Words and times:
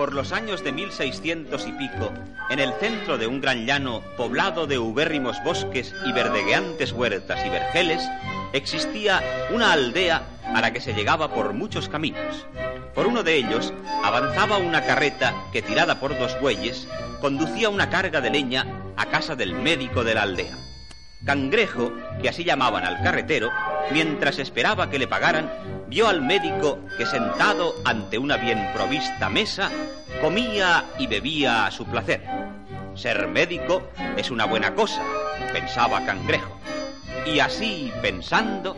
por 0.00 0.14
los 0.14 0.32
años 0.32 0.64
de 0.64 0.72
1600 0.72 1.66
y 1.66 1.72
pico, 1.72 2.10
en 2.48 2.58
el 2.58 2.72
centro 2.80 3.18
de 3.18 3.26
un 3.26 3.42
gran 3.42 3.66
llano 3.66 4.00
poblado 4.16 4.66
de 4.66 4.78
ubérrimos 4.78 5.36
bosques 5.44 5.94
y 6.06 6.12
verdegueantes 6.12 6.92
huertas 6.92 7.44
y 7.44 7.50
vergeles, 7.50 8.08
existía 8.54 9.22
una 9.52 9.74
aldea 9.74 10.22
a 10.54 10.62
la 10.62 10.72
que 10.72 10.80
se 10.80 10.94
llegaba 10.94 11.34
por 11.34 11.52
muchos 11.52 11.90
caminos. 11.90 12.46
Por 12.94 13.08
uno 13.08 13.22
de 13.22 13.36
ellos 13.36 13.74
avanzaba 14.02 14.56
una 14.56 14.86
carreta 14.86 15.34
que, 15.52 15.60
tirada 15.60 16.00
por 16.00 16.18
dos 16.18 16.34
bueyes, 16.40 16.88
conducía 17.20 17.68
una 17.68 17.90
carga 17.90 18.22
de 18.22 18.30
leña 18.30 18.64
a 18.96 19.04
casa 19.04 19.36
del 19.36 19.52
médico 19.52 20.02
de 20.02 20.14
la 20.14 20.22
aldea. 20.22 20.56
Cangrejo, 21.26 21.92
que 22.22 22.30
así 22.30 22.42
llamaban 22.42 22.84
al 22.84 23.02
carretero, 23.02 23.50
mientras 23.92 24.38
esperaba 24.38 24.88
que 24.88 24.98
le 24.98 25.08
pagaran, 25.08 25.50
vio 25.90 26.06
al 26.06 26.22
médico 26.22 26.78
que 26.96 27.04
sentado 27.04 27.74
ante 27.84 28.16
una 28.16 28.36
bien 28.36 28.70
provista 28.72 29.28
mesa, 29.28 29.68
comía 30.20 30.84
y 31.00 31.08
bebía 31.08 31.66
a 31.66 31.70
su 31.72 31.84
placer. 31.84 32.22
Ser 32.94 33.26
médico 33.26 33.82
es 34.16 34.30
una 34.30 34.44
buena 34.44 34.72
cosa, 34.72 35.02
pensaba 35.52 36.06
Cangrejo. 36.06 36.56
Y 37.26 37.40
así, 37.40 37.92
pensando... 38.00 38.76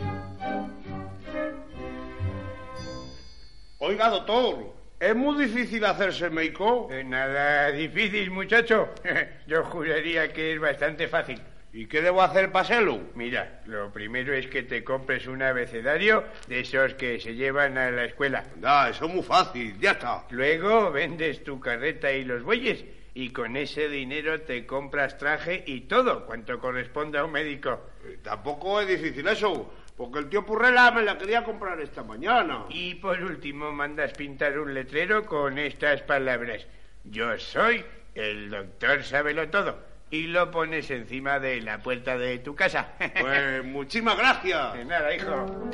Oiga, 3.77 4.09
doctor, 4.09 4.73
¿es 4.99 5.15
muy 5.15 5.45
difícil 5.45 5.85
hacerse 5.85 6.31
médico? 6.31 6.87
Eh, 6.89 7.03
nada 7.03 7.69
difícil, 7.71 8.31
muchacho. 8.31 8.89
Yo 9.47 9.63
juraría 9.65 10.33
que 10.33 10.53
es 10.53 10.59
bastante 10.59 11.07
fácil. 11.07 11.39
¿Y 11.75 11.87
qué 11.87 12.03
debo 12.03 12.21
hacer 12.21 12.51
para 12.51 12.65
serlo? 12.65 12.99
Mira, 13.15 13.63
lo 13.65 13.91
primero 13.91 14.31
es 14.31 14.45
que 14.45 14.61
te 14.61 14.83
compres 14.83 15.25
un 15.25 15.41
abecedario 15.41 16.23
de 16.47 16.59
esos 16.59 16.93
que 16.93 17.19
se 17.19 17.33
llevan 17.33 17.79
a 17.79 17.89
la 17.89 18.05
escuela. 18.05 18.45
Da, 18.57 18.89
eso 18.89 19.07
es 19.07 19.13
muy 19.13 19.23
fácil, 19.23 19.79
ya 19.79 19.93
está. 19.93 20.23
Luego 20.29 20.91
vendes 20.91 21.43
tu 21.43 21.59
carreta 21.59 22.11
y 22.11 22.25
los 22.25 22.43
bueyes 22.43 22.85
y 23.15 23.31
con 23.31 23.57
ese 23.57 23.89
dinero 23.89 24.41
te 24.41 24.67
compras 24.67 25.17
traje 25.17 25.63
y 25.65 25.81
todo 25.81 26.27
cuanto 26.27 26.59
corresponda 26.59 27.21
a 27.21 27.25
un 27.25 27.31
médico. 27.31 27.89
Eh, 28.05 28.19
tampoco 28.21 28.79
es 28.79 28.87
difícil 28.87 29.27
eso, 29.27 29.73
porque 29.97 30.19
el 30.19 30.29
tío 30.29 30.45
Purrela 30.45 30.91
me 30.91 31.01
la 31.01 31.17
quería 31.17 31.43
comprar 31.43 31.81
esta 31.81 32.03
mañana. 32.03 32.65
Y 32.69 32.93
por 32.95 33.19
último 33.19 33.71
mandas 33.71 34.13
pintar 34.13 34.59
un 34.59 34.75
letrero 34.75 35.25
con 35.25 35.57
estas 35.57 36.03
palabras. 36.03 36.67
Yo 37.03 37.35
soy 37.39 37.83
el 38.13 38.51
doctor 38.51 39.03
Sábelo 39.03 39.49
Todo 39.49 39.92
y 40.13 40.27
lo 40.27 40.51
pones 40.51 40.91
encima 40.91 41.39
de 41.39 41.59
la 41.59 41.81
puerta 41.81 42.19
de 42.19 42.37
tu 42.37 42.53
casa. 42.53 42.89
Pues 43.19 43.65
muchísimas 43.65 44.15
gracias. 44.15 44.73
De 44.75 44.85
nada, 44.85 45.15
hijo. 45.15 45.71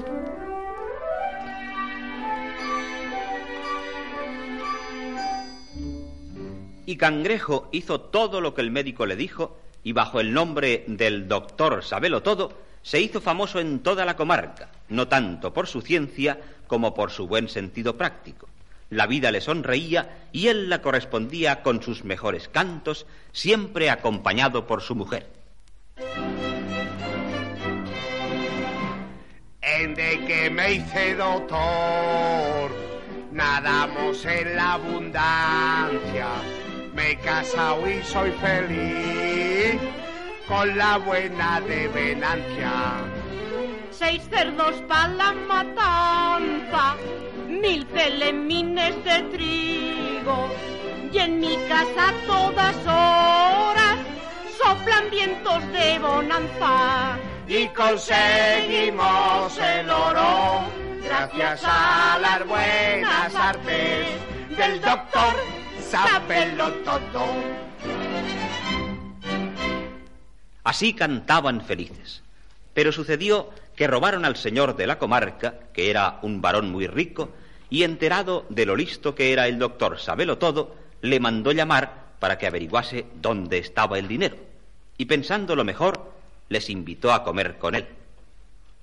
Y 6.86 6.96
Cangrejo 6.96 7.68
hizo 7.74 8.00
todo 8.00 8.40
lo 8.40 8.54
que 8.54 8.62
el 8.62 8.72
médico 8.72 9.06
le 9.06 9.18
dijo 9.18 9.60
y 9.84 9.92
bajo 9.92 10.22
el 10.22 10.34
nombre 10.34 10.86
del 10.88 11.28
doctor 11.28 11.84
Sabelo 11.84 12.24
Todo 12.24 12.54
se 12.82 13.02
hizo 13.02 13.20
famoso 13.20 13.60
en 13.60 13.80
toda 13.80 14.06
la 14.06 14.16
comarca, 14.16 14.70
no 14.88 15.10
tanto 15.10 15.54
por 15.54 15.68
su 15.68 15.82
ciencia 15.82 16.40
como 16.68 16.94
por 16.94 17.12
su 17.12 17.28
buen 17.28 17.50
sentido 17.50 17.98
práctico. 17.98 18.48
La 18.90 19.06
vida 19.06 19.32
le 19.32 19.40
sonreía 19.40 20.28
y 20.32 20.48
él 20.48 20.70
la 20.70 20.82
correspondía 20.82 21.62
con 21.62 21.84
sus 21.84 22.04
mejores 22.04 22.50
cantos, 22.50 23.06
siempre 23.32 23.92
acompañado 23.92 24.66
por 24.66 24.82
su 24.82 24.96
mujer. 24.96 25.30
En 29.62 29.94
de 29.94 30.26
que 30.26 30.50
me 30.50 30.74
hice 30.74 31.16
doctor, 31.16 32.72
nadamos 33.32 34.26
en 34.26 34.56
la 34.56 34.74
abundancia. 34.74 36.28
Me 36.96 37.12
he 37.12 37.18
casado 37.18 37.88
y 37.88 38.02
soy 38.04 38.32
feliz 38.32 39.80
con 40.48 40.76
la 40.76 40.98
buena 40.98 41.62
de 41.62 41.88
Venancia. 41.90 42.72
Seis 43.92 44.24
cerdos 44.32 44.82
para 44.88 45.10
la 45.10 45.34
matanza 45.34 46.96
mil 47.62 47.86
celemines 47.94 49.04
de 49.04 49.22
trigo 49.32 50.50
y 51.12 51.18
en 51.18 51.40
mi 51.40 51.56
casa 51.68 52.14
todas 52.26 52.76
horas 52.86 53.98
soplan 54.58 55.10
vientos 55.10 55.72
de 55.72 56.00
bonanza. 56.00 57.18
Y 57.48 57.68
conseguimos 57.70 59.58
el 59.58 59.90
oro 59.90 60.62
gracias 61.04 61.62
a 61.66 62.20
las 62.22 62.48
buenas 62.48 63.36
artes 63.36 64.08
del 64.58 64.82
doctor 64.82 65.34
Sábelo 65.90 66.72
todo. 66.86 67.26
Así 70.64 70.94
cantaban 70.94 71.62
felices. 71.62 72.22
Pero 72.76 72.92
sucedió 72.92 73.50
que 73.76 73.88
robaron 73.88 74.24
al 74.24 74.36
señor 74.36 74.76
de 74.76 74.86
la 74.86 75.00
comarca, 75.00 75.56
que 75.74 75.90
era 75.90 76.20
un 76.22 76.42
varón 76.42 76.72
muy 76.72 76.86
rico, 76.86 77.32
y 77.70 77.84
enterado 77.84 78.46
de 78.50 78.66
lo 78.66 78.76
listo 78.76 79.16
que 79.16 79.32
era 79.32 79.48
el 79.48 79.60
doctor 79.60 80.00
Sabelo 80.00 80.38
Todo, 80.38 80.76
le 81.02 81.20
mandó 81.20 81.52
llamar 81.52 82.10
para 82.20 82.38
que 82.38 82.48
averiguase 82.48 83.06
dónde 83.22 83.58
estaba 83.58 84.00
el 84.00 84.08
dinero. 84.08 84.36
Y 84.98 85.06
pensando 85.06 85.56
lo 85.56 85.64
mejor, 85.64 86.12
les 86.50 86.70
invitó 86.70 87.14
a 87.14 87.24
comer 87.24 87.58
con 87.58 87.76
él. 87.76 87.86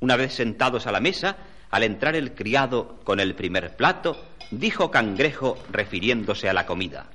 Una 0.00 0.16
vez 0.16 0.34
sentados 0.34 0.86
a 0.86 0.92
la 0.92 1.00
mesa, 1.00 1.36
al 1.70 1.82
entrar 1.82 2.16
el 2.16 2.34
criado 2.34 2.98
con 3.04 3.20
el 3.20 3.34
primer 3.34 3.76
plato, 3.76 4.16
dijo 4.50 4.91
Cangrejo 4.91 5.58
refiriéndose 5.70 6.48
a 6.48 6.53
la 6.53 6.66
comida. 6.66 7.06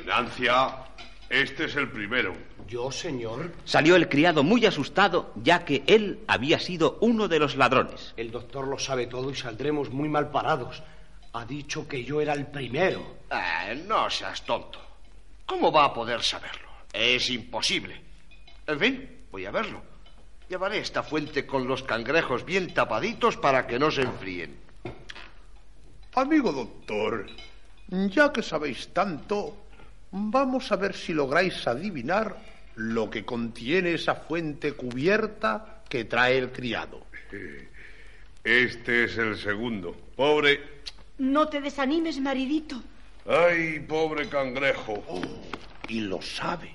Venancia, 0.00 0.74
este 1.28 1.66
es 1.66 1.76
el 1.76 1.90
primero. 1.90 2.34
¿Yo, 2.66 2.90
señor? 2.90 3.52
Salió 3.64 3.96
el 3.96 4.08
criado 4.08 4.42
muy 4.42 4.64
asustado, 4.66 5.32
ya 5.36 5.64
que 5.64 5.82
él 5.86 6.20
había 6.26 6.58
sido 6.58 6.98
uno 7.00 7.28
de 7.28 7.38
los 7.38 7.56
ladrones. 7.56 8.14
El 8.16 8.30
doctor 8.30 8.66
lo 8.66 8.78
sabe 8.78 9.06
todo 9.06 9.30
y 9.30 9.34
saldremos 9.34 9.90
muy 9.90 10.08
mal 10.08 10.30
parados. 10.30 10.82
Ha 11.32 11.44
dicho 11.44 11.86
que 11.86 12.02
yo 12.04 12.20
era 12.20 12.32
el 12.32 12.46
primero. 12.46 13.18
Eh, 13.30 13.84
no 13.86 14.08
seas 14.10 14.42
tonto. 14.44 14.80
¿Cómo 15.44 15.70
va 15.70 15.86
a 15.86 15.94
poder 15.94 16.22
saberlo? 16.22 16.68
Es 16.92 17.30
imposible. 17.30 18.00
En 18.66 18.78
fin, 18.78 19.24
voy 19.30 19.46
a 19.46 19.50
verlo. 19.50 19.82
Llevaré 20.48 20.78
esta 20.78 21.02
fuente 21.02 21.46
con 21.46 21.66
los 21.66 21.82
cangrejos 21.82 22.44
bien 22.44 22.72
tapaditos 22.72 23.36
para 23.36 23.66
que 23.66 23.78
no 23.78 23.90
se 23.90 24.02
enfríen. 24.02 24.56
Amigo 26.14 26.52
doctor, 26.52 27.26
ya 27.88 28.32
que 28.32 28.42
sabéis 28.42 28.88
tanto, 28.88 29.56
vamos 30.10 30.72
a 30.72 30.76
ver 30.76 30.94
si 30.94 31.12
lográis 31.12 31.66
adivinar 31.66 32.36
lo 32.76 33.10
que 33.10 33.24
contiene 33.24 33.92
esa 33.92 34.14
fuente 34.14 34.72
cubierta 34.72 35.82
que 35.88 36.04
trae 36.04 36.38
el 36.38 36.50
criado. 36.50 37.06
Este 38.42 39.04
es 39.04 39.18
el 39.18 39.36
segundo. 39.36 39.94
Pobre. 40.16 40.77
No 41.18 41.48
te 41.48 41.60
desanimes, 41.60 42.20
maridito. 42.20 42.80
Ay, 43.26 43.80
pobre 43.80 44.28
cangrejo. 44.28 45.02
Oh, 45.08 45.20
y 45.88 46.00
lo 46.00 46.22
sabe. 46.22 46.72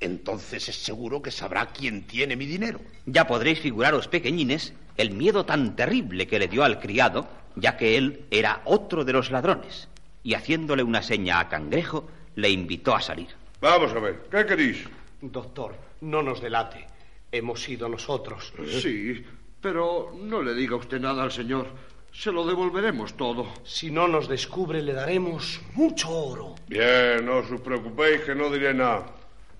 Entonces 0.00 0.68
es 0.68 0.76
seguro 0.76 1.22
que 1.22 1.30
sabrá 1.30 1.66
quién 1.66 2.02
tiene 2.02 2.36
mi 2.36 2.46
dinero. 2.46 2.80
Ya 3.06 3.26
podréis 3.26 3.60
figuraros, 3.60 4.08
pequeñines, 4.08 4.72
el 4.96 5.12
miedo 5.12 5.44
tan 5.44 5.76
terrible 5.76 6.26
que 6.26 6.38
le 6.38 6.48
dio 6.48 6.64
al 6.64 6.80
criado, 6.80 7.28
ya 7.54 7.76
que 7.76 7.96
él 7.96 8.24
era 8.30 8.62
otro 8.64 9.04
de 9.04 9.12
los 9.12 9.30
ladrones. 9.30 9.88
Y 10.22 10.34
haciéndole 10.34 10.82
una 10.82 11.02
seña 11.02 11.38
a 11.38 11.48
Cangrejo, 11.48 12.08
le 12.34 12.50
invitó 12.50 12.94
a 12.94 13.00
salir. 13.00 13.28
Vamos 13.60 13.92
a 13.92 14.00
ver, 14.00 14.22
¿qué 14.30 14.44
queréis? 14.46 14.84
Doctor, 15.20 15.76
no 16.00 16.22
nos 16.22 16.40
delate. 16.40 16.86
Hemos 17.30 17.62
sido 17.62 17.88
nosotros. 17.88 18.52
Sí, 18.82 19.24
pero 19.60 20.16
no 20.18 20.42
le 20.42 20.54
diga 20.54 20.76
usted 20.76 21.00
nada 21.00 21.22
al 21.22 21.30
señor. 21.30 21.68
Se 22.12 22.32
lo 22.32 22.44
devolveremos 22.44 23.16
todo. 23.16 23.48
Si 23.64 23.90
no 23.90 24.08
nos 24.08 24.28
descubre, 24.28 24.82
le 24.82 24.92
daremos 24.92 25.60
mucho 25.74 26.10
oro. 26.10 26.54
Bien, 26.66 27.24
no 27.24 27.38
os 27.38 27.60
preocupéis 27.60 28.22
que 28.22 28.34
no 28.34 28.50
diré 28.50 28.74
nada. 28.74 29.06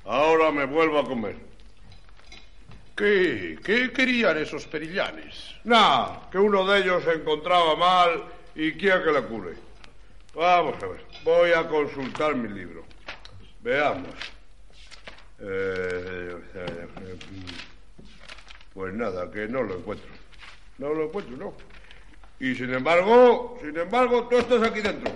Ahora 0.04 0.50
me 0.50 0.66
vuelvo 0.66 0.98
a 0.98 1.04
comer. 1.04 1.36
¿Qué? 2.96 3.58
¿Qué 3.64 3.92
querían 3.92 4.36
esos 4.36 4.66
perillanes? 4.66 5.54
Nada, 5.64 6.28
que 6.30 6.38
uno 6.38 6.66
de 6.66 6.80
ellos 6.80 7.04
se 7.04 7.12
encontraba 7.12 7.76
mal 7.76 8.24
y 8.54 8.72
quiere 8.72 9.04
que 9.04 9.12
le 9.12 9.22
cure. 9.22 9.54
Vamos 10.34 10.82
a 10.82 10.86
ver, 10.86 11.04
voy 11.24 11.52
a 11.52 11.66
consultar 11.66 12.34
mi 12.34 12.48
libro. 12.48 12.84
Veamos. 13.62 14.14
Eh, 15.40 16.36
pues 18.74 18.94
nada, 18.94 19.30
que 19.30 19.48
no 19.48 19.62
lo 19.62 19.78
encuentro. 19.78 20.10
No 20.78 20.92
lo 20.92 21.04
encuentro, 21.04 21.36
no. 21.36 21.69
Y 22.40 22.54
sin 22.54 22.72
embargo, 22.72 23.58
sin 23.62 23.76
embargo, 23.76 24.26
tú 24.28 24.38
estás 24.38 24.62
aquí 24.62 24.80
dentro. 24.80 25.12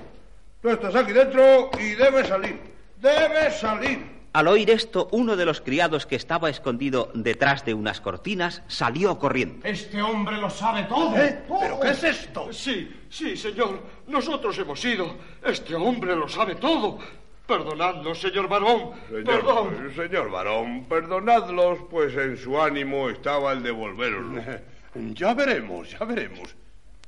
Tú 0.61 0.69
estás 0.69 0.94
aquí 0.94 1.12
dentro 1.12 1.71
y 1.81 1.94
debes 1.94 2.29
salir. 2.29 2.59
Debes 3.00 3.59
salir. 3.59 4.15
Al 4.35 4.49
oír 4.49 4.69
esto, 4.71 5.09
uno 5.12 5.37
de 5.37 5.44
los 5.44 5.61
criados 5.61 6.06
que 6.06 6.17
estaba 6.17 6.50
escondido 6.50 7.11
detrás 7.15 7.65
de 7.65 7.73
unas 7.73 8.00
cortinas 8.00 8.62
salió 8.67 9.19
corriendo. 9.19 9.65
Este 9.67 10.03
hombre 10.03 10.37
lo 10.38 10.50
sabe 10.50 10.82
todo. 10.85 11.17
¿Eh? 11.17 11.44
¿Pero 11.61 11.81
qué 11.81 11.91
es 11.91 12.03
esto? 12.05 12.53
Sí, 12.53 13.05
Sí, 13.15 13.37
señor, 13.37 13.79
nosotros 14.09 14.59
hemos 14.59 14.85
ido. 14.85 15.15
Este 15.44 15.77
hombre 15.77 16.17
lo 16.17 16.29
sabe 16.29 16.56
todo. 16.56 16.99
Perdonadnos, 17.47 18.20
señor 18.20 18.49
varón. 18.49 18.91
Perdón. 19.09 19.70
Señor, 19.77 19.94
señor 19.94 20.31
varón, 20.32 20.85
perdonadlos, 20.88 21.79
pues 21.88 22.12
en 22.17 22.37
su 22.37 22.61
ánimo 22.61 23.09
estaba 23.09 23.53
el 23.53 23.62
devolveroslo. 23.62 24.43
Ya 24.97 25.35
veremos, 25.35 25.91
ya 25.91 26.05
veremos. 26.05 26.55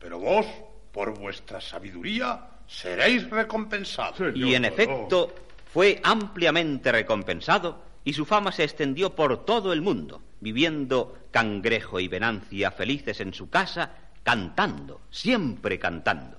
Pero 0.06 0.20
vos, 0.20 0.46
por 0.92 1.18
vuestra 1.18 1.60
sabiduría, 1.60 2.38
seréis 2.64 3.28
recompensados. 3.28 4.36
Y 4.36 4.54
en 4.54 4.64
efecto, 4.64 5.34
fue 5.72 6.00
ampliamente 6.04 6.92
recompensado 6.92 7.82
y 8.04 8.12
su 8.12 8.24
fama 8.24 8.52
se 8.52 8.62
extendió 8.62 9.16
por 9.16 9.44
todo 9.44 9.72
el 9.72 9.82
mundo, 9.82 10.22
viviendo 10.38 11.18
Cangrejo 11.32 11.98
y 11.98 12.06
Venancia 12.06 12.70
felices 12.70 13.20
en 13.20 13.34
su 13.34 13.50
casa, 13.50 13.96
cantando, 14.22 15.00
siempre 15.10 15.76
cantando. 15.80 16.38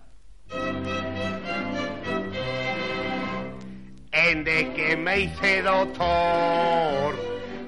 En 4.14 4.46
de 4.46 4.72
que 4.78 4.96
me 4.96 5.20
hice 5.20 5.62
doctor, 5.62 7.16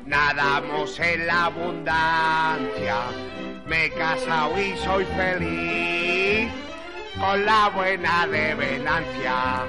nadamos 0.05 0.97
en 0.97 1.27
la 1.27 1.47
abundancia. 1.47 3.03
Me 3.69 3.85
he 3.85 3.89
casado 3.91 4.59
y 4.59 4.75
soy 4.77 5.05
feliz 5.05 6.51
con 7.19 7.45
la 7.45 7.69
buena 7.69 8.25
de 8.25 8.55
Venancia. 8.55 9.63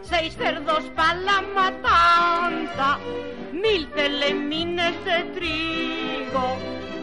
Seis 0.00 0.34
cerdos 0.34 0.84
para 0.96 1.20
la 1.20 1.42
matanza, 1.54 2.98
mil 3.52 3.86
telemines 3.90 4.94
de 5.04 5.24
trigo. 5.34 6.56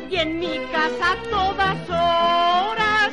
Y 0.10 0.16
en 0.16 0.40
mi 0.40 0.58
casa 0.72 1.16
todas 1.30 1.78
horas 1.88 3.12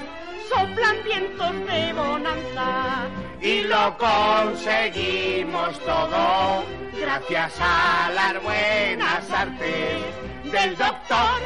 soplan 0.49 0.97
vientos 1.05 1.53
de 1.67 1.93
bonanza. 1.93 2.86
Y 3.41 3.63
lo 3.63 3.97
conseguimos 3.99 5.79
todo 5.81 6.65
gracias 6.99 7.53
a 7.61 8.11
las 8.15 8.43
buenas 8.43 9.31
artes 9.31 10.03
del 10.51 10.77
doctor. 10.77 11.41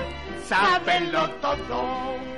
Sábenlo 0.46 1.31
todo. 1.40 2.30